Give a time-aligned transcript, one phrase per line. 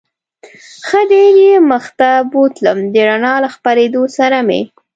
[0.87, 4.61] ښه ډېر یې مخ ته بوتلم، د رڼا له خپرېدو سره مې.